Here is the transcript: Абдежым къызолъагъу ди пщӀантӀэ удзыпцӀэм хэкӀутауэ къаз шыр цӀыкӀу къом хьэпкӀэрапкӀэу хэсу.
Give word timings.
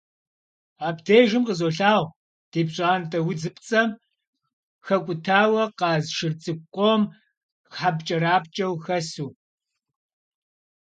Абдежым 0.87 1.43
къызолъагъу 1.47 2.07
ди 2.51 2.61
пщӀантӀэ 2.67 3.19
удзыпцӀэм 3.29 3.89
хэкӀутауэ 4.85 5.63
къаз 5.79 6.05
шыр 6.15 6.33
цӀыкӀу 6.41 6.67
къом 6.73 7.01
хьэпкӀэрапкӀэу 7.75 8.73
хэсу. 8.83 9.29